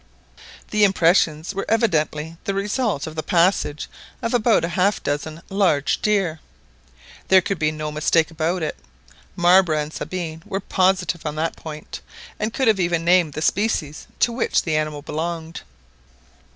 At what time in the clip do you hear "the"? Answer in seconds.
0.71-0.83, 2.45-2.55, 3.15-3.21, 13.33-13.43, 14.63-14.75